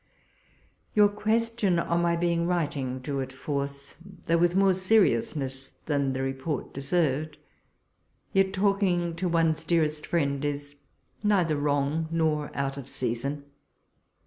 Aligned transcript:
Your 0.95 1.09
question 1.09 1.77
on 1.77 2.01
my 2.01 2.15
being 2.15 2.47
writing 2.47 3.01
drew 3.01 3.19
it 3.19 3.31
forth, 3.31 3.97
though 4.25 4.39
with 4.39 4.55
more 4.55 4.73
seriousness 4.73 5.73
than 5.85 6.13
the 6.13 6.23
report 6.23 6.73
deserved— 6.73 7.37
yet 8.33 8.51
talking 8.51 9.15
to 9.17 9.29
one's 9.29 9.63
dearest 9.63 10.07
friend 10.07 10.43
is 10.43 10.75
neither 11.21 11.55
wrong 11.55 12.07
nor 12.09 12.49
out 12.55 12.77
of 12.77 12.89
season. 12.89 13.45